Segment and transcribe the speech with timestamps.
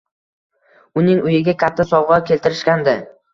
[1.01, 2.97] Uning uyiga katta sovg`a keltirishgandi